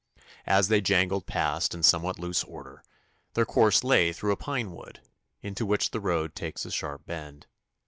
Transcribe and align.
As 0.47 0.67
they 0.67 0.81
jangled 0.81 1.27
past 1.27 1.75
in 1.75 1.83
somewhat 1.83 2.17
loose 2.17 2.43
order, 2.45 2.83
their 3.35 3.45
course 3.45 3.83
lay 3.83 4.11
through 4.11 4.31
a 4.31 4.35
pine 4.35 4.71
wood, 4.71 4.99
into 5.43 5.63
which 5.63 5.91
the 5.91 5.99
road 5.99 6.33
takes 6.33 6.65
a 6.65 6.71
sharp 6.71 7.05
bend. 7.05 7.45